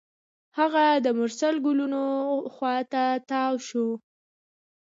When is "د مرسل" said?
1.05-1.55